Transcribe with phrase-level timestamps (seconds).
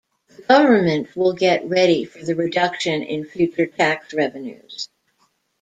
[0.35, 4.89] The government will get ready for the reduction in future tax revenues.